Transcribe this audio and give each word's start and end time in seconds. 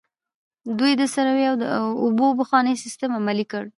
دوی 0.79 0.93
د 0.97 1.03
سروې 1.13 1.45
او 1.51 1.55
د 1.61 1.63
اوبو 2.03 2.27
پخوانی 2.39 2.73
سیستم 2.83 3.09
عملي 3.19 3.45
کړ. 3.51 3.63